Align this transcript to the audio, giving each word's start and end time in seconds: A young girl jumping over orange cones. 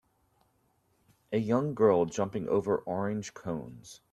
A 1.31 1.37
young 1.37 1.75
girl 1.75 2.05
jumping 2.05 2.49
over 2.49 2.77
orange 2.79 3.35
cones. 3.35 4.01